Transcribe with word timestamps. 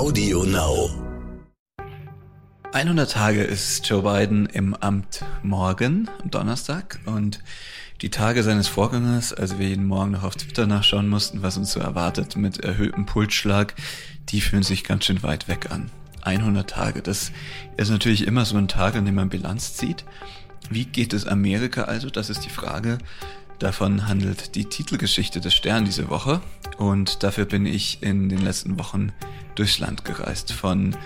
Audio 0.00 0.44
Now. 0.44 0.88
100 2.72 3.12
Tage 3.12 3.42
ist 3.42 3.86
Joe 3.86 4.00
Biden 4.00 4.46
im 4.46 4.72
Amt 4.72 5.26
morgen, 5.42 6.08
am 6.22 6.30
Donnerstag, 6.30 7.00
und 7.04 7.40
die 8.00 8.08
Tage 8.08 8.42
seines 8.42 8.66
Vorgängers, 8.66 9.34
als 9.34 9.58
wir 9.58 9.68
jeden 9.68 9.84
Morgen 9.84 10.12
noch 10.12 10.22
auf 10.22 10.36
Twitter 10.36 10.66
nachschauen 10.66 11.06
mussten, 11.06 11.42
was 11.42 11.58
uns 11.58 11.72
so 11.72 11.80
erwartet 11.80 12.34
mit 12.36 12.60
erhöhtem 12.60 13.04
Pulsschlag, 13.04 13.74
die 14.30 14.40
fühlen 14.40 14.62
sich 14.62 14.84
ganz 14.84 15.04
schön 15.04 15.22
weit 15.22 15.48
weg 15.48 15.70
an. 15.70 15.90
100 16.22 16.70
Tage, 16.70 17.02
das 17.02 17.30
ist 17.76 17.90
natürlich 17.90 18.26
immer 18.26 18.46
so 18.46 18.56
ein 18.56 18.68
Tag, 18.68 18.96
an 18.96 19.04
dem 19.04 19.16
man 19.16 19.28
Bilanz 19.28 19.74
zieht. 19.74 20.06
Wie 20.70 20.86
geht 20.86 21.12
es 21.12 21.26
Amerika 21.26 21.82
also? 21.82 22.08
Das 22.08 22.30
ist 22.30 22.46
die 22.46 22.50
Frage. 22.50 22.96
Davon 23.60 24.08
handelt 24.08 24.54
die 24.54 24.64
Titelgeschichte 24.64 25.38
des 25.38 25.52
Stern 25.52 25.84
diese 25.84 26.08
Woche 26.08 26.40
und 26.78 27.22
dafür 27.22 27.44
bin 27.44 27.66
ich 27.66 28.02
in 28.02 28.30
den 28.30 28.42
letzten 28.42 28.78
Wochen 28.78 29.12
durchs 29.54 29.78
Land 29.78 30.06
gereist. 30.06 30.52
Von 30.52 30.96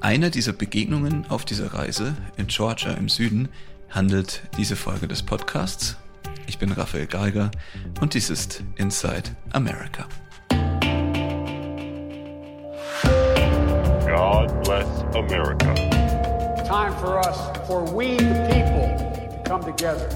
einer 0.00 0.30
dieser 0.30 0.52
Begegnungen 0.52 1.26
auf 1.28 1.44
dieser 1.44 1.74
Reise 1.74 2.16
in 2.36 2.46
Georgia 2.46 2.92
im 2.92 3.08
Süden 3.08 3.48
handelt 3.90 4.42
diese 4.56 4.76
Folge 4.76 5.08
des 5.08 5.24
Podcasts. 5.24 5.96
Ich 6.46 6.58
bin 6.58 6.70
Raphael 6.70 7.08
Geiger 7.08 7.50
und 8.00 8.14
dies 8.14 8.30
ist 8.30 8.62
Inside 8.76 9.34
America. 9.50 10.06
God 14.06 14.62
bless 14.62 14.86
America. 15.16 15.74
Time 16.68 16.96
for 17.00 17.18
us, 17.18 17.36
for 17.66 17.82
we 17.92 18.16
the 18.16 18.46
people, 18.48 18.96
to 19.28 19.42
come 19.44 19.64
together. 19.64 20.08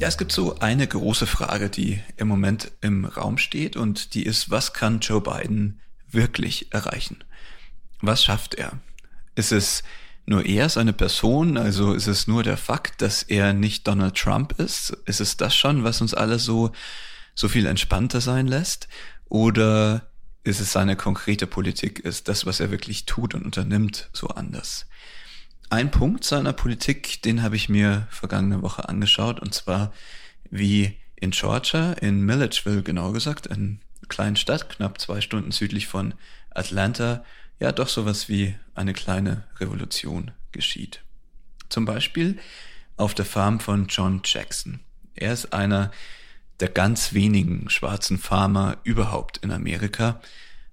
Ja, 0.00 0.06
es 0.06 0.16
gibt 0.16 0.30
so 0.30 0.60
eine 0.60 0.86
große 0.86 1.26
Frage, 1.26 1.70
die 1.70 2.00
im 2.16 2.28
Moment 2.28 2.70
im 2.80 3.04
Raum 3.04 3.36
steht 3.36 3.76
und 3.76 4.14
die 4.14 4.22
ist, 4.22 4.48
was 4.48 4.72
kann 4.72 5.00
Joe 5.00 5.20
Biden 5.20 5.80
wirklich 6.08 6.72
erreichen? 6.72 7.24
Was 8.00 8.22
schafft 8.22 8.54
er? 8.54 8.78
Ist 9.34 9.50
es 9.50 9.82
nur 10.24 10.46
er, 10.46 10.68
seine 10.68 10.92
Person? 10.92 11.56
Also 11.56 11.94
ist 11.94 12.06
es 12.06 12.28
nur 12.28 12.44
der 12.44 12.56
Fakt, 12.56 13.02
dass 13.02 13.24
er 13.24 13.52
nicht 13.54 13.88
Donald 13.88 14.14
Trump 14.14 14.52
ist? 14.60 14.90
Ist 15.06 15.20
es 15.20 15.36
das 15.36 15.56
schon, 15.56 15.82
was 15.82 16.00
uns 16.00 16.14
alle 16.14 16.38
so, 16.38 16.70
so 17.34 17.48
viel 17.48 17.66
entspannter 17.66 18.20
sein 18.20 18.46
lässt? 18.46 18.86
Oder 19.24 20.12
ist 20.44 20.60
es 20.60 20.70
seine 20.70 20.94
konkrete 20.94 21.48
Politik? 21.48 21.98
Ist 21.98 22.28
das, 22.28 22.46
was 22.46 22.60
er 22.60 22.70
wirklich 22.70 23.04
tut 23.04 23.34
und 23.34 23.44
unternimmt, 23.44 24.10
so 24.12 24.28
anders? 24.28 24.86
Ein 25.70 25.90
Punkt 25.90 26.24
seiner 26.24 26.54
Politik, 26.54 27.20
den 27.22 27.42
habe 27.42 27.56
ich 27.56 27.68
mir 27.68 28.06
vergangene 28.08 28.62
Woche 28.62 28.88
angeschaut, 28.88 29.38
und 29.38 29.52
zwar 29.52 29.92
wie 30.50 30.96
in 31.14 31.30
Georgia, 31.32 31.92
in 31.92 32.22
Milledgeville 32.22 32.82
genau 32.82 33.12
gesagt, 33.12 33.50
einer 33.50 33.76
kleinen 34.08 34.36
Stadt, 34.36 34.70
knapp 34.70 34.98
zwei 34.98 35.20
Stunden 35.20 35.52
südlich 35.52 35.86
von 35.86 36.14
Atlanta, 36.50 37.22
ja 37.60 37.70
doch 37.70 37.88
sowas 37.88 38.30
wie 38.30 38.54
eine 38.74 38.94
kleine 38.94 39.44
Revolution 39.60 40.30
geschieht. 40.52 41.02
Zum 41.68 41.84
Beispiel 41.84 42.38
auf 42.96 43.12
der 43.12 43.26
Farm 43.26 43.60
von 43.60 43.88
John 43.88 44.22
Jackson. 44.24 44.80
Er 45.14 45.34
ist 45.34 45.52
einer 45.52 45.90
der 46.60 46.70
ganz 46.70 47.12
wenigen 47.12 47.68
schwarzen 47.68 48.18
Farmer 48.18 48.78
überhaupt 48.84 49.36
in 49.38 49.52
Amerika. 49.52 50.20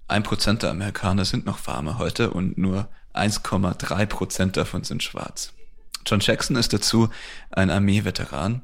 Ein 0.08 0.22
Prozent 0.22 0.62
der 0.62 0.70
Amerikaner 0.70 1.26
sind 1.26 1.44
noch 1.44 1.58
Farmer 1.58 1.98
heute 1.98 2.30
und 2.30 2.56
nur 2.56 2.88
1,3 3.16 4.06
Prozent 4.06 4.56
davon 4.56 4.84
sind 4.84 5.02
schwarz. 5.02 5.52
John 6.06 6.20
Jackson 6.20 6.56
ist 6.56 6.72
dazu 6.72 7.08
ein 7.50 7.70
Armeeveteran. 7.70 8.62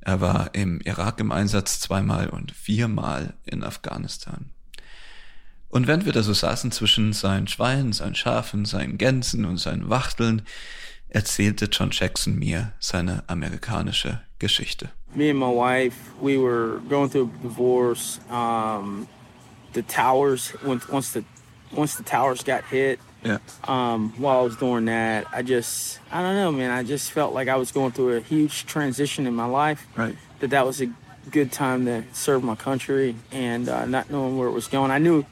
Er 0.00 0.20
war 0.20 0.54
im 0.54 0.80
Irak 0.80 1.20
im 1.20 1.32
Einsatz 1.32 1.80
zweimal 1.80 2.28
und 2.28 2.52
viermal 2.52 3.34
in 3.44 3.62
Afghanistan. 3.62 4.50
Und 5.68 5.86
während 5.86 6.04
wir 6.04 6.12
da 6.12 6.22
so 6.22 6.32
saßen 6.32 6.70
zwischen 6.72 7.12
seinen 7.12 7.48
Schweinen, 7.48 7.92
seinen 7.92 8.14
Schafen, 8.14 8.64
seinen 8.64 8.98
Gänsen 8.98 9.44
und 9.44 9.56
seinen 9.56 9.88
Wachteln, 9.88 10.42
erzählte 11.08 11.66
John 11.66 11.90
Jackson 11.92 12.38
mir 12.38 12.72
seine 12.78 13.24
amerikanische 13.28 14.20
Geschichte. 14.38 14.90
Me 15.14 15.30
and 15.30 15.38
my 15.38 15.46
wife, 15.46 15.96
we 16.20 16.36
were 16.36 16.80
going 16.88 17.08
through 17.08 17.28
a 17.28 17.42
divorce. 17.42 18.20
Um, 18.30 19.06
the 19.74 19.82
towers, 19.82 20.54
once 20.64 21.12
the 21.12 21.24
once 21.72 21.96
the 21.96 22.04
towers 22.04 22.44
got 22.44 22.64
hit, 22.70 22.98
Ja. 23.24 23.38
um, 23.66 24.12
while 24.18 24.38
I 24.40 24.42
was 24.42 24.56
doing 24.56 24.84
that, 24.86 25.26
I 25.32 25.42
just, 25.42 25.98
I 26.12 26.20
don't 26.22 26.34
know, 26.34 26.52
man. 26.52 26.70
I 26.70 26.82
just 26.82 27.10
felt 27.10 27.32
like 27.34 27.48
I 27.48 27.56
was 27.56 27.72
going 27.72 27.92
through 27.92 28.16
a 28.16 28.20
huge 28.20 28.66
transition 28.66 29.26
in 29.26 29.34
my 29.34 29.46
life. 29.46 29.86
Right. 29.96 30.16
That 30.40 30.50
that 30.50 30.66
was 30.66 30.80
a 30.82 30.88
good 31.30 31.50
time 31.50 31.86
to 31.86 32.02
serve 32.12 32.42
my 32.44 32.54
country, 32.54 33.14
and 33.32 33.68
uh, 33.68 33.86
not 33.86 34.10
knowing 34.10 34.36
where 34.38 34.48
it 34.48 34.52
was 34.52 34.68
going, 34.68 34.90
I 34.90 34.98
knew, 34.98 35.24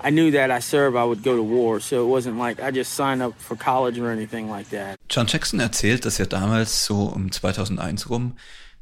I 0.00 0.10
knew 0.10 0.30
that 0.30 0.50
I 0.50 0.60
serve, 0.60 0.96
I 0.96 1.04
would 1.04 1.22
go 1.22 1.36
to 1.36 1.42
war. 1.42 1.80
So 1.80 2.02
it 2.04 2.08
wasn't 2.08 2.38
like 2.38 2.62
I 2.62 2.70
just 2.70 2.94
signed 2.94 3.22
up 3.22 3.38
for 3.38 3.56
college 3.56 3.98
or 3.98 4.10
anything 4.10 4.48
like 4.48 4.70
that. 4.70 4.98
John 5.08 5.26
Jackson 5.26 5.60
erzählt, 5.60 6.04
dass 6.04 6.18
er 6.18 6.26
damals 6.26 6.84
so 6.86 7.12
um 7.14 7.30
2001 7.30 8.08
rum 8.08 8.36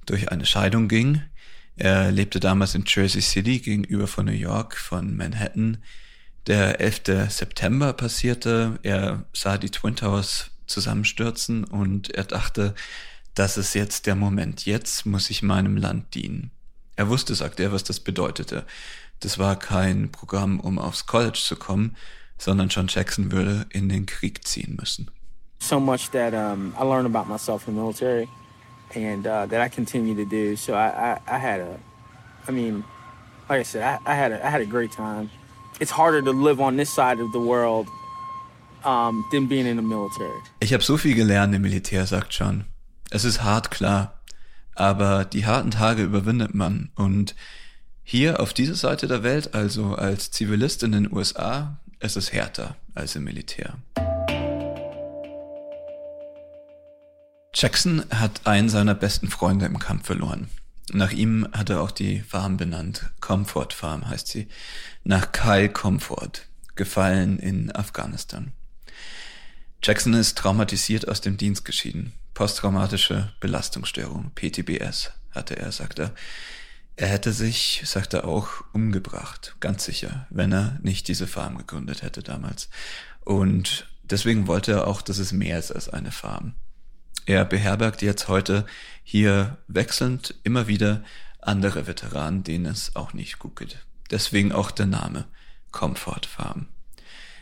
durch 0.06 0.31
eine 0.31 0.47
Scheidung 0.47 0.89
ging. 0.89 1.23
Er 1.77 2.12
lebte 2.12 2.39
damals 2.39 2.75
in 2.75 2.84
Jersey 2.87 3.23
City 3.23 3.59
gegenüber 3.59 4.06
von 4.06 4.27
New 4.27 4.33
York, 4.33 4.77
von 4.77 5.17
Manhattan. 5.17 5.79
Der 6.49 6.81
11. 6.81 7.29
September 7.29 7.93
passierte, 7.93 8.79
er 8.83 9.25
sah 9.33 9.59
die 9.59 9.71
Twin 9.71 9.95
Towers 9.95 10.51
zusammenstürzen 10.67 11.65
und 11.65 12.11
er 12.11 12.25
dachte, 12.25 12.75
das 13.35 13.57
ist 13.57 13.75
jetzt 13.75 14.07
der 14.07 14.17
Moment, 14.17 14.67
jetzt 14.67 15.07
muss 15.07 15.31
ich 15.31 15.43
meinem 15.43 15.77
Land 15.77 16.15
dienen. 16.15 16.51
Er 16.97 17.09
wusste, 17.09 17.35
sagte 17.35 17.63
er, 17.63 17.73
was 17.73 17.85
das 17.85 18.01
bedeutete. 18.01 18.67
Das 19.21 19.39
war 19.39 19.57
kein 19.57 20.11
Programm, 20.11 20.59
um 20.61 20.79
aufs 20.79 21.07
College 21.07 21.41
zu 21.41 21.57
kommen, 21.57 21.97
sondern 22.39 22.69
John 22.69 22.89
Jackson 22.89 23.31
würde 23.31 23.67
in 23.71 23.89
den 23.89 24.05
Krieg 24.07 24.47
ziehen 24.47 24.77
müssen. 24.79 25.11
So 25.61 25.79
much 25.79 26.11
that 26.11 26.35
um, 26.35 26.75
I 26.77 26.83
learned 26.83 27.07
about 27.07 27.33
myself 27.33 27.69
in 27.69 27.75
the 27.75 27.81
military, 27.81 28.29
and 28.97 29.25
uh, 29.27 29.47
that 29.47 29.65
I 29.65 29.69
continue 29.69 30.15
to 30.17 30.29
do. 30.29 30.57
So 30.57 30.75
I, 30.75 30.89
I, 30.89 31.21
I 31.29 31.39
had 31.39 31.61
a, 31.61 31.79
I 32.49 32.51
mean, 32.51 32.83
like 33.49 33.61
I 33.61 33.63
said, 33.63 33.83
I, 33.83 33.99
I 34.05 34.15
had 34.15 34.33
a, 34.33 34.45
I 34.45 34.51
had 34.51 34.61
a 34.61 34.67
great 34.67 34.91
time. 34.91 35.31
It's 35.81 35.93
harder 35.93 36.22
to 36.22 36.33
live 36.33 36.60
on 36.60 36.77
this 36.77 36.94
side 36.94 37.21
of 37.21 37.33
the 37.33 37.41
world 37.41 37.88
um, 38.84 39.25
than 39.31 39.49
being 39.49 39.66
in 39.66 39.77
the 39.77 39.83
military. 39.83 40.41
Ich 40.60 40.72
habe 40.72 40.83
so 40.83 40.97
viel 40.97 41.15
gelernt 41.15 41.55
im 41.55 41.62
Militär, 41.62 42.06
sagt 42.06 42.33
John. 42.33 42.65
Es 43.10 43.25
ist 43.25 43.43
hart, 43.43 43.71
klar. 43.71 44.21
Aber 44.75 45.25
die 45.25 45.44
harten 45.44 45.71
Tage 45.71 46.03
überwindet 46.03 46.55
man. 46.55 46.91
Und 46.94 47.34
hier 48.03 48.41
auf 48.41 48.53
dieser 48.53 48.75
Seite 48.75 49.06
der 49.06 49.22
Welt, 49.22 49.55
also 49.55 49.94
als 49.94 50.31
Zivilist 50.31 50.82
in 50.82 50.93
den 50.93 51.12
USA, 51.12 51.78
ist 52.00 52.16
es 52.16 52.32
härter 52.32 52.77
als 52.94 53.16
im 53.16 53.25
Militär. 53.25 53.77
Jackson 57.55 58.05
hat 58.11 58.41
einen 58.44 58.69
seiner 58.69 58.94
besten 58.94 59.28
Freunde 59.28 59.66
im 59.66 59.78
Kampf 59.78 60.06
verloren. 60.06 60.49
Nach 60.95 61.11
ihm 61.11 61.49
hat 61.53 61.71
er 61.71 61.81
auch 61.81 61.91
die 61.91 62.21
Farm 62.21 62.59
benannt. 62.59 63.11
Comfort 63.21 63.69
Farm 63.73 64.09
heißt 64.09 64.29
sie. 64.29 64.49
Nach 65.05 65.33
Kyle 65.33 65.71
Comfort, 65.71 66.47
gefallen 66.75 67.39
in 67.39 67.75
Afghanistan. 67.75 68.53
Jackson 69.83 70.13
ist 70.13 70.37
traumatisiert 70.37 71.09
aus 71.09 71.23
dem 71.23 71.39
Dienst 71.39 71.65
geschieden. 71.65 72.13
Posttraumatische 72.35 73.33
Belastungsstörung, 73.41 74.33
PTBS, 74.35 75.13
hatte 75.31 75.57
er, 75.57 75.73
sagt 75.73 75.99
er. 75.99 76.15
Er 76.97 77.09
hätte 77.09 77.33
sich, 77.33 77.83
sagt 77.87 78.13
er 78.13 78.29
auch, 78.29 78.63
umgebracht, 78.75 79.57
ganz 79.61 79.85
sicher, 79.85 80.27
wenn 80.29 80.53
er 80.53 80.79
nicht 80.83 81.09
diese 81.09 81.27
Farm 81.27 81.57
gegründet 81.57 82.03
hätte 82.03 82.23
damals. 82.23 82.69
Und 83.21 83.89
deswegen 84.03 84.47
wollte 84.47 84.73
er 84.73 84.87
auch, 84.87 85.01
dass 85.01 85.17
es 85.17 85.33
mehr 85.33 85.59
ist 85.59 85.73
als 85.73 85.89
eine 85.89 86.13
Farm. 86.13 86.55
Er 87.27 87.44
beherbergt 87.44 88.03
jetzt 88.03 88.28
heute 88.28 88.66
hier 89.05 89.59
wechselnd 89.69 90.34
immer 90.43 90.66
wieder 90.66 91.05
andere 91.41 91.87
Veteranen, 91.87 92.44
denen 92.44 92.67
es 92.67 92.97
auch 92.97 93.12
nicht 93.12 93.38
gut 93.38 93.56
geht. 93.56 93.79
Deswegen 94.11 94.52
auch 94.52 94.70
der 94.70 94.87
Name 94.87 95.26
Comfort 95.70 96.26
Farm. 96.26 96.67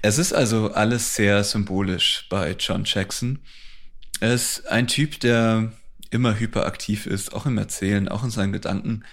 Es 0.03 0.19
ist 0.19 0.33
also 0.33 0.73
alles 0.73 1.15
sehr 1.15 1.45
symbolisch 1.45 2.27
bei 2.31 2.57
John 2.59 2.85
Jackson. 2.85 3.41
Er 4.21 4.35
ist 4.35 4.67
ein 4.69 4.87
Typ, 4.87 5.21
der 5.21 5.73
immer 6.11 6.39
hyperaktiv 6.39 7.07
ist, 7.07 7.33
auch 7.35 7.47
im 7.47 7.59
Erzählen, 7.59 8.09
auch 8.09 8.25
in 8.25 8.31
seinen 8.31 8.53
Gedanken. 8.53 9.05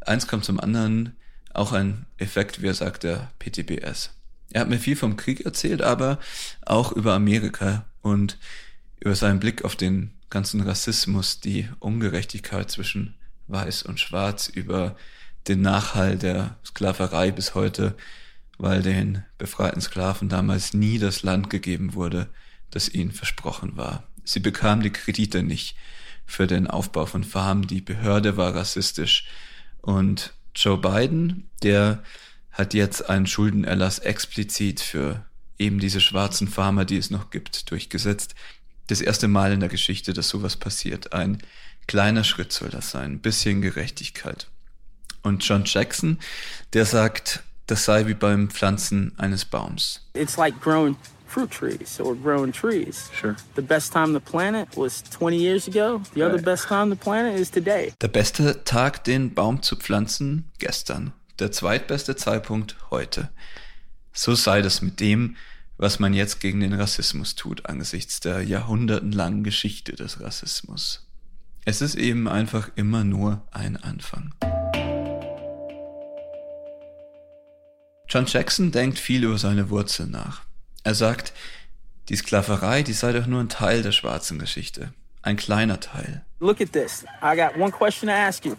Eins 0.00 0.26
kommt 0.26 0.44
zum 0.44 0.60
anderen, 0.60 1.16
auch 1.52 1.72
ein 1.72 2.06
Effekt, 2.18 2.62
wie 2.62 2.68
er 2.68 2.74
sagt, 2.74 3.02
der 3.02 3.30
PTBS. 3.38 4.10
Er 4.52 4.60
hat 4.60 4.68
mir 4.68 4.78
viel 4.78 4.96
vom 4.96 5.16
Krieg 5.16 5.44
erzählt, 5.44 5.82
aber 5.82 6.18
auch 6.64 6.92
über 6.92 7.14
Amerika 7.14 7.86
und 8.02 8.38
über 9.00 9.14
seinen 9.14 9.40
Blick 9.40 9.64
auf 9.64 9.76
den 9.76 10.15
ganzen 10.30 10.60
Rassismus, 10.60 11.40
die 11.40 11.68
Ungerechtigkeit 11.78 12.70
zwischen 12.70 13.14
Weiß 13.48 13.82
und 13.82 14.00
Schwarz, 14.00 14.48
über 14.48 14.96
den 15.48 15.62
Nachhall 15.62 16.16
der 16.16 16.56
Sklaverei 16.64 17.30
bis 17.30 17.54
heute, 17.54 17.96
weil 18.58 18.82
den 18.82 19.24
befreiten 19.38 19.80
Sklaven 19.80 20.28
damals 20.28 20.74
nie 20.74 20.98
das 20.98 21.22
Land 21.22 21.50
gegeben 21.50 21.94
wurde, 21.94 22.28
das 22.70 22.88
ihnen 22.88 23.12
versprochen 23.12 23.76
war. 23.76 24.04
Sie 24.24 24.40
bekamen 24.40 24.82
die 24.82 24.90
Kredite 24.90 25.42
nicht 25.42 25.76
für 26.24 26.46
den 26.46 26.66
Aufbau 26.66 27.06
von 27.06 27.22
Farmen, 27.22 27.66
die 27.66 27.80
Behörde 27.80 28.36
war 28.36 28.54
rassistisch 28.54 29.26
und 29.80 30.32
Joe 30.54 30.78
Biden, 30.78 31.48
der 31.62 32.02
hat 32.50 32.74
jetzt 32.74 33.08
einen 33.08 33.26
Schuldenerlass 33.26 33.98
explizit 34.00 34.80
für 34.80 35.24
eben 35.58 35.78
diese 35.78 36.00
schwarzen 36.00 36.48
Farmer, 36.48 36.84
die 36.84 36.96
es 36.96 37.10
noch 37.10 37.30
gibt, 37.30 37.70
durchgesetzt. 37.70 38.34
Das 38.88 39.00
erste 39.00 39.28
Mal 39.28 39.52
in 39.52 39.60
der 39.60 39.68
Geschichte, 39.68 40.12
dass 40.12 40.28
sowas 40.28 40.56
passiert. 40.56 41.12
Ein 41.12 41.38
kleiner 41.86 42.24
Schritt 42.24 42.52
soll 42.52 42.68
das 42.68 42.90
sein, 42.90 43.12
ein 43.12 43.20
bisschen 43.20 43.62
Gerechtigkeit. 43.62 44.48
Und 45.22 45.46
John 45.46 45.64
Jackson, 45.64 46.18
der 46.72 46.84
sagt, 46.84 47.42
das 47.66 47.84
sei 47.84 48.06
wie 48.06 48.14
beim 48.14 48.48
Pflanzen 48.48 49.12
eines 49.18 49.44
Baums. 49.44 50.08
It's 50.14 50.36
like 50.36 50.60
growing 50.60 50.96
fruit 51.26 51.50
trees 51.50 52.00
or 52.00 52.14
growing 52.14 52.52
trees. 52.52 53.10
Sure. 53.20 53.34
The 53.56 53.62
best 53.62 53.92
time 53.92 54.12
to 54.12 54.20
plant 54.20 54.56
it 54.56 54.76
was 54.76 55.02
20 55.02 55.36
years 55.36 55.68
ago. 55.68 56.00
The 56.14 56.22
other 56.22 56.40
best 56.40 56.68
time 56.68 56.90
to 56.90 56.96
plant 56.96 57.34
it 57.34 57.40
is 57.40 57.50
today. 57.50 57.92
Der 58.00 58.08
beste 58.08 58.64
Tag, 58.64 59.04
den 59.04 59.34
Baum 59.34 59.62
zu 59.62 59.76
pflanzen, 59.76 60.50
gestern. 60.58 61.12
Der 61.38 61.52
zweitbeste 61.52 62.16
Zeitpunkt 62.16 62.76
heute. 62.90 63.30
So 64.12 64.34
sei 64.34 64.62
das 64.62 64.80
mit 64.80 65.00
dem, 65.00 65.36
was 65.78 65.98
man 65.98 66.14
jetzt 66.14 66.40
gegen 66.40 66.60
den 66.60 66.72
Rassismus 66.72 67.34
tut, 67.34 67.66
angesichts 67.66 68.20
der 68.20 68.42
jahrhundertenlangen 68.42 69.44
Geschichte 69.44 69.92
des 69.92 70.20
Rassismus. 70.20 71.06
Es 71.64 71.82
ist 71.82 71.96
eben 71.96 72.28
einfach 72.28 72.70
immer 72.76 73.04
nur 73.04 73.42
ein 73.50 73.76
Anfang. 73.76 74.34
John 78.08 78.26
Jackson 78.26 78.70
denkt 78.70 78.98
viel 78.98 79.24
über 79.24 79.36
seine 79.36 79.68
Wurzeln 79.68 80.12
nach. 80.12 80.42
Er 80.84 80.94
sagt, 80.94 81.32
die 82.08 82.16
Sklaverei, 82.16 82.82
die 82.82 82.92
sei 82.92 83.12
doch 83.12 83.26
nur 83.26 83.40
ein 83.40 83.48
Teil 83.48 83.82
der 83.82 83.90
schwarzen 83.90 84.38
Geschichte. 84.38 84.92
Ein 85.22 85.36
kleiner 85.36 85.80
Teil. 85.80 86.24
Look 86.38 86.60
at 86.60 86.72
this. 86.72 87.04
I 87.20 87.34
got 87.36 87.56
one 87.60 87.72
question 87.72 88.08
to 88.08 88.14
ask 88.14 88.44
you. 88.44 88.54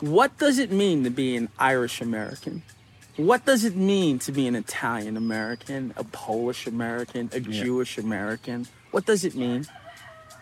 What 0.00 0.32
does 0.38 0.58
it 0.58 0.72
mean 0.72 1.04
to 1.04 1.10
be 1.10 1.36
an 1.36 1.48
Irish 1.58 2.02
American? 2.02 2.62
What 3.18 3.44
does 3.44 3.64
it 3.64 3.74
mean 3.74 4.20
to 4.20 4.32
be 4.32 4.46
an 4.46 4.54
Italian 4.54 5.16
American, 5.16 5.92
a 5.96 6.04
Polish 6.04 6.68
American, 6.68 7.28
a 7.32 7.40
Jewish 7.40 7.98
American? 7.98 8.68
What 8.92 9.06
does 9.06 9.24
it 9.24 9.34
mean? 9.34 9.66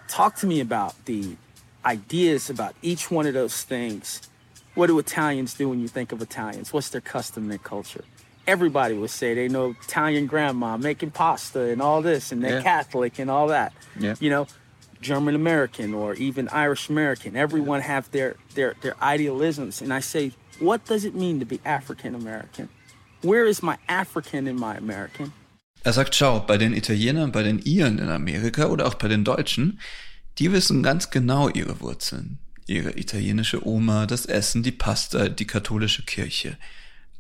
Talk 0.09 0.37
to 0.37 0.47
me 0.47 0.61
about 0.61 0.95
the 1.07 1.37
ideas 1.87 2.51
about 2.51 2.75
each 2.83 3.11
one 3.11 3.27
of 3.27 3.33
those 3.33 3.63
things. 3.63 4.21
What 4.75 4.89
do 4.89 4.99
Italians 4.99 5.55
do 5.55 5.71
when 5.71 5.81
you 5.81 5.89
think 5.89 6.13
of 6.13 6.21
Italians? 6.21 6.71
What's 6.71 6.91
their 6.91 7.01
custom 7.01 7.45
and 7.45 7.51
their 7.53 7.59
culture? 7.59 8.05
Everybody 8.47 8.95
would 8.95 9.09
say 9.11 9.33
they 9.33 9.49
know 9.49 9.75
Italian 9.83 10.27
grandma 10.27 10.77
making 10.77 11.13
pasta 11.13 11.61
and 11.71 11.81
all 11.81 12.03
this, 12.03 12.31
and 12.31 12.45
they're 12.45 12.59
Yeah. 12.59 12.63
Catholic 12.63 13.19
and 13.19 13.31
all 13.31 13.49
that. 13.49 13.73
Yeah. 13.99 14.17
You 14.21 14.29
know, 14.29 14.47
German 15.07 15.35
American 15.35 15.95
or 15.95 16.15
even 16.15 16.49
Irish 16.49 16.91
American. 16.91 17.37
Everyone 17.37 17.81
have 17.81 18.11
their, 18.11 18.35
their 18.55 18.75
their 18.83 18.97
idealisms, 19.01 19.83
and 19.83 19.93
I 19.93 20.01
say, 20.01 20.33
what 20.59 20.81
does 20.87 21.05
it 21.05 21.15
mean 21.15 21.39
to 21.41 21.47
be 21.47 21.59
African 21.65 22.15
American? 22.15 22.69
Where 23.23 23.47
is 23.47 23.63
my 23.63 23.77
African 23.89 24.47
in 24.47 24.57
my 24.57 24.77
American? 24.77 25.33
Er 25.85 25.93
sagt, 25.93 26.15
schau, 26.15 26.41
bei 26.41 26.59
den 26.59 26.75
Italienern, 26.75 27.31
bei 27.31 27.45
den 27.45 27.61
Iren 27.61 27.99
in 27.99 28.09
Amerika 28.09 28.67
oder 28.67 28.87
auch 28.87 28.95
bei 28.95 29.09
den 29.09 29.23
Deutschen, 29.23 29.79
die 30.39 30.51
wissen 30.51 30.83
ganz 30.83 31.11
genau 31.11 31.49
ihre 31.49 31.81
Wurzeln. 31.81 32.39
Ihre 32.67 32.99
italienische 32.99 33.65
Oma, 33.65 34.07
das 34.07 34.27
Essen, 34.27 34.65
die 34.65 34.73
Pasta, 34.73 35.29
die 35.29 35.47
katholische 35.47 36.03
Kirche. 36.03 36.57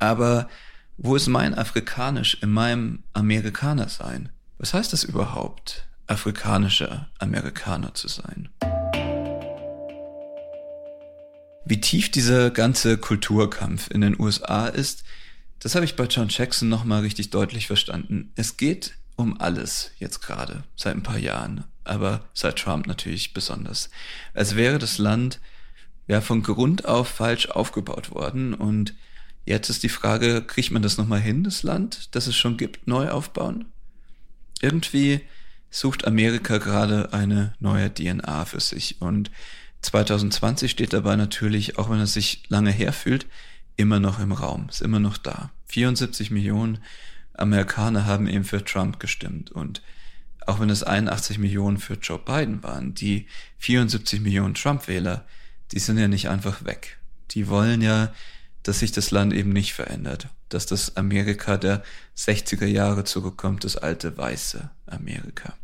Aber 0.00 0.48
wo 0.96 1.14
ist 1.14 1.28
mein 1.28 1.54
Afrikanisch 1.54 2.38
in 2.42 2.50
meinem 2.50 3.04
Amerikaner 3.12 3.88
sein? 3.88 4.30
Was 4.58 4.74
heißt 4.74 4.92
das 4.92 5.04
überhaupt, 5.04 5.86
afrikanischer 6.06 7.08
Amerikaner 7.18 7.94
zu 7.94 8.08
sein? 8.08 8.48
Wie 11.64 11.80
tief 11.80 12.10
dieser 12.10 12.50
ganze 12.50 12.96
Kulturkampf 12.96 13.90
in 13.90 14.00
den 14.00 14.18
USA 14.20 14.68
ist, 14.68 15.02
das 15.58 15.74
habe 15.74 15.84
ich 15.84 15.96
bei 15.96 16.04
John 16.04 16.28
Jackson 16.28 16.68
nochmal 16.68 17.00
richtig 17.00 17.30
deutlich 17.30 17.66
verstanden. 17.66 18.30
Es 18.36 18.56
geht 18.56 18.94
um 19.16 19.40
alles 19.40 19.90
jetzt 19.98 20.20
gerade, 20.20 20.62
seit 20.76 20.94
ein 20.94 21.02
paar 21.02 21.18
Jahren, 21.18 21.64
aber 21.82 22.24
seit 22.34 22.58
Trump 22.58 22.86
natürlich 22.86 23.34
besonders. 23.34 23.90
Als 24.34 24.54
wäre 24.54 24.78
das 24.78 24.98
Land 24.98 25.40
ja 26.06 26.20
von 26.20 26.42
Grund 26.42 26.84
auf 26.84 27.08
falsch 27.08 27.48
aufgebaut 27.48 28.12
worden 28.12 28.54
und 28.54 28.94
jetzt 29.44 29.70
ist 29.70 29.82
die 29.82 29.88
Frage, 29.88 30.42
kriegt 30.42 30.70
man 30.70 30.82
das 30.82 30.98
nochmal 30.98 31.20
hin, 31.20 31.42
das 31.42 31.62
Land, 31.62 32.14
das 32.14 32.26
es 32.26 32.36
schon 32.36 32.56
gibt, 32.56 32.86
neu 32.86 33.08
aufbauen? 33.08 33.64
Irgendwie 34.60 35.22
sucht 35.70 36.06
Amerika 36.06 36.58
gerade 36.58 37.12
eine 37.12 37.54
neue 37.58 37.92
DNA 37.92 38.44
für 38.44 38.60
sich 38.60 39.00
und 39.00 39.30
2020 39.82 40.70
steht 40.70 40.92
dabei 40.92 41.16
natürlich, 41.16 41.78
auch 41.78 41.90
wenn 41.90 42.00
es 42.00 42.12
sich 42.12 42.42
lange 42.48 42.70
herfühlt, 42.70 43.26
immer 43.76 44.00
noch 44.00 44.18
im 44.18 44.32
Raum, 44.32 44.68
ist 44.68 44.82
immer 44.82 45.00
noch 45.00 45.16
da. 45.16 45.50
74 45.66 46.30
Millionen 46.30 46.78
Amerikaner 47.34 48.06
haben 48.06 48.26
eben 48.26 48.44
für 48.44 48.64
Trump 48.64 48.98
gestimmt 48.98 49.50
und 49.50 49.82
auch 50.46 50.60
wenn 50.60 50.70
es 50.70 50.82
81 50.82 51.38
Millionen 51.38 51.78
für 51.78 51.94
Joe 51.94 52.18
Biden 52.18 52.62
waren, 52.62 52.94
die 52.94 53.26
74 53.58 54.20
Millionen 54.20 54.54
Trump-Wähler, 54.54 55.26
die 55.72 55.80
sind 55.80 55.98
ja 55.98 56.08
nicht 56.08 56.28
einfach 56.28 56.64
weg. 56.64 56.98
Die 57.32 57.48
wollen 57.48 57.82
ja, 57.82 58.12
dass 58.66 58.80
sich 58.80 58.90
das 58.90 59.12
Land 59.12 59.32
eben 59.32 59.50
nicht 59.50 59.74
verändert, 59.74 60.28
dass 60.48 60.66
das 60.66 60.96
Amerika 60.96 61.56
der 61.56 61.84
60er 62.16 62.66
Jahre 62.66 63.04
zurückkommt, 63.04 63.62
das 63.62 63.76
alte 63.76 64.16
weiße 64.16 64.70
Amerika. 64.86 65.54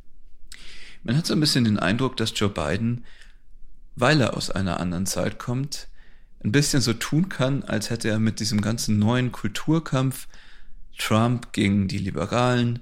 Man 1.03 1.17
hat 1.17 1.27
so 1.27 1.35
ein 1.35 1.41
bisschen 1.41 1.65
den 1.65 1.81
Eindruck, 1.81 2.17
dass 2.17 2.33
Joe 2.37 2.49
Biden, 2.49 3.05
weil 3.97 4.21
er 4.21 4.37
aus 4.37 4.51
einer 4.51 4.79
anderen 4.79 5.07
Zeit 5.07 5.41
kommt, 5.41 5.89
ein 6.45 6.53
bisschen 6.53 6.81
so 6.81 6.93
tun 6.93 7.29
kann, 7.29 7.65
als 7.65 7.91
hätte 7.91 8.09
er 8.09 8.21
mit 8.21 8.39
diesem 8.39 8.61
ganzen 8.61 9.01
neuen 9.01 9.33
Kulturkampf 9.33 10.29
Trump 10.97 11.53
gegen 11.53 11.89
die 11.89 11.99
Liberalen, 11.99 12.81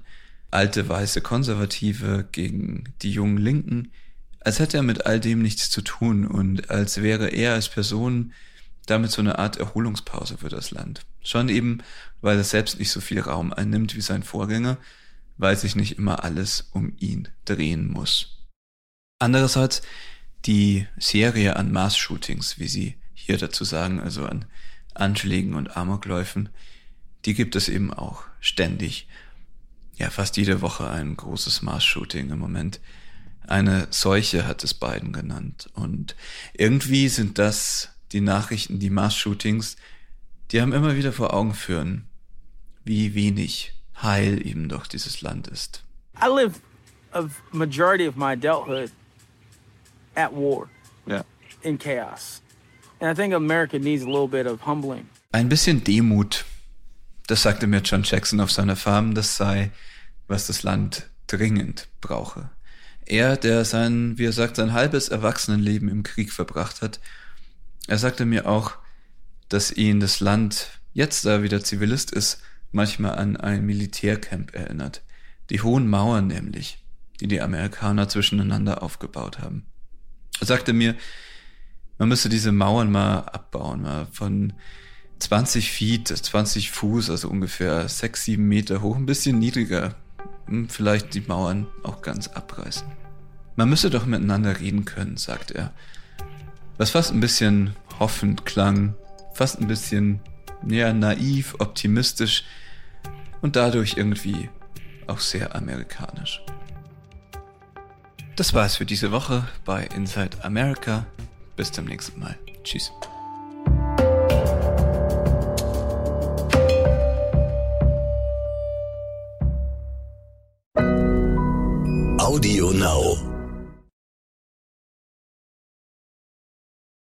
alte 0.51 0.87
weiße 0.87 1.21
Konservative 1.21 2.27
gegen 2.31 2.93
die 3.01 3.11
jungen 3.11 3.37
Linken, 3.37 3.91
als 4.39 4.59
hätte 4.59 4.77
er 4.77 4.83
mit 4.83 5.05
all 5.07 5.19
dem 5.19 5.41
nichts 5.41 5.71
zu 5.71 5.81
tun 5.81 6.27
und 6.27 6.69
als 6.69 7.01
wäre 7.01 7.29
er 7.29 7.53
als 7.53 7.69
Person 7.69 8.33
damit 8.91 9.11
so 9.11 9.21
eine 9.21 9.39
Art 9.39 9.57
Erholungspause 9.57 10.37
für 10.37 10.49
das 10.49 10.71
Land. 10.71 11.05
Schon 11.23 11.49
eben, 11.49 11.79
weil 12.21 12.37
er 12.37 12.43
selbst 12.43 12.77
nicht 12.77 12.91
so 12.91 13.01
viel 13.01 13.21
Raum 13.21 13.53
einnimmt 13.53 13.95
wie 13.95 14.01
sein 14.01 14.21
Vorgänger, 14.21 14.77
weil 15.37 15.55
sich 15.55 15.75
nicht 15.75 15.97
immer 15.97 16.23
alles 16.23 16.69
um 16.73 16.93
ihn 16.99 17.29
drehen 17.45 17.89
muss. 17.89 18.45
Andererseits 19.19 19.81
die 20.45 20.87
Serie 20.97 21.55
an 21.55 21.71
Mass-Shootings, 21.71 22.59
wie 22.59 22.67
sie 22.67 22.97
hier 23.13 23.37
dazu 23.37 23.63
sagen, 23.63 23.99
also 23.99 24.25
an 24.25 24.45
Anschlägen 24.93 25.53
und 25.53 25.77
Amokläufen, 25.77 26.49
die 27.25 27.33
gibt 27.33 27.55
es 27.55 27.69
eben 27.69 27.93
auch 27.93 28.23
ständig. 28.39 29.07
Ja, 29.95 30.09
fast 30.09 30.37
jede 30.37 30.61
Woche 30.61 30.89
ein 30.89 31.15
großes 31.15 31.61
Mass-Shooting 31.61 32.31
im 32.31 32.39
Moment. 32.39 32.81
Eine 33.47 33.87
Seuche 33.91 34.45
hat 34.47 34.63
es 34.63 34.73
Biden 34.73 35.13
genannt. 35.13 35.69
Und 35.73 36.15
irgendwie 36.53 37.07
sind 37.07 37.37
das 37.37 37.89
die 38.13 38.21
Nachrichten, 38.21 38.79
die 38.79 38.89
Mass-Shootings, 38.89 39.75
die 40.51 40.61
haben 40.61 40.73
immer 40.73 40.95
wieder 40.95 41.13
vor 41.13 41.33
Augen 41.33 41.53
führen, 41.53 42.05
wie 42.83 43.13
wenig 43.13 43.73
heil 44.01 44.45
eben 44.45 44.67
doch 44.69 44.87
dieses 44.87 45.21
Land 45.21 45.47
ist. 45.47 45.83
I 46.21 46.27
lived 46.27 46.61
a 47.13 47.23
majority 47.51 48.07
of 48.07 48.15
my 48.15 48.33
adulthood 48.33 48.91
at 50.15 50.31
war 50.33 50.67
Ja. 51.05 51.23
in 51.61 51.77
chaos. 51.77 52.41
And 52.99 53.09
I 53.11 53.19
think 53.19 53.33
America 53.33 53.77
needs 53.79 54.03
a 54.03 54.07
little 54.07 54.27
bit 54.27 54.45
of 54.45 54.65
humbling. 54.65 55.07
Ein 55.31 55.49
bisschen 55.49 55.83
Demut. 55.83 56.45
Das 57.27 57.41
sagte 57.43 57.65
mir 57.67 57.79
John 57.81 58.03
Jackson 58.03 58.39
auf 58.41 58.51
seiner 58.51 58.75
Farm, 58.75 59.15
das 59.15 59.37
sei, 59.37 59.71
was 60.27 60.47
das 60.47 60.63
Land 60.63 61.09
dringend 61.27 61.87
brauche. 62.01 62.49
Er, 63.05 63.37
der 63.37 63.63
sein, 63.65 64.17
wie 64.17 64.25
er 64.25 64.31
sagt, 64.33 64.57
sein 64.57 64.73
halbes 64.73 65.09
Erwachsenenleben 65.09 65.87
im 65.89 66.03
Krieg 66.03 66.31
verbracht 66.31 66.81
hat, 66.81 66.99
er 67.87 67.97
sagte 67.97 68.25
mir 68.25 68.47
auch, 68.47 68.73
dass 69.49 69.71
ihn 69.71 69.99
das 69.99 70.19
Land, 70.19 70.79
jetzt 70.93 71.25
da 71.25 71.31
er 71.31 71.43
wieder 71.43 71.63
Zivilist 71.63 72.11
ist, 72.11 72.41
manchmal 72.71 73.15
an 73.15 73.37
ein 73.37 73.65
Militärcamp 73.65 74.55
erinnert. 74.55 75.01
Die 75.49 75.61
hohen 75.61 75.87
Mauern 75.89 76.27
nämlich, 76.27 76.83
die 77.19 77.27
die 77.27 77.41
Amerikaner 77.41 78.07
zwischeneinander 78.07 78.81
aufgebaut 78.81 79.39
haben. 79.39 79.65
Er 80.39 80.47
sagte 80.47 80.73
mir, 80.73 80.95
man 81.97 82.09
müsste 82.09 82.29
diese 82.29 82.51
Mauern 82.51 82.91
mal 82.91 83.19
abbauen, 83.19 83.83
mal 83.83 84.07
von 84.11 84.53
20 85.19 85.71
Feet, 85.71 86.07
20 86.07 86.71
Fuß, 86.71 87.09
also 87.09 87.29
ungefähr 87.29 87.87
6, 87.87 88.25
7 88.25 88.47
Meter 88.47 88.81
hoch, 88.81 88.95
ein 88.95 89.05
bisschen 89.05 89.37
niedriger. 89.37 89.95
Vielleicht 90.67 91.13
die 91.13 91.21
Mauern 91.21 91.67
auch 91.83 92.01
ganz 92.01 92.27
abreißen. 92.27 92.87
Man 93.55 93.69
müsse 93.69 93.89
doch 93.89 94.05
miteinander 94.05 94.59
reden 94.59 94.85
können, 94.85 95.17
sagt 95.17 95.51
er. 95.51 95.73
Was 96.81 96.89
fast 96.89 97.11
ein 97.11 97.19
bisschen 97.19 97.75
hoffend 97.99 98.43
klang, 98.43 98.95
fast 99.35 99.59
ein 99.59 99.67
bisschen 99.67 100.19
ja, 100.67 100.91
naiv, 100.91 101.53
optimistisch 101.59 102.43
und 103.43 103.55
dadurch 103.55 103.97
irgendwie 103.97 104.49
auch 105.05 105.19
sehr 105.19 105.55
amerikanisch. 105.55 106.41
Das 108.35 108.55
war's 108.55 108.77
für 108.77 108.85
diese 108.87 109.11
Woche 109.11 109.47
bei 109.63 109.85
Inside 109.95 110.43
America. 110.43 111.05
Bis 111.55 111.71
zum 111.71 111.85
nächsten 111.85 112.19
Mal. 112.19 112.35
Tschüss. 112.63 112.91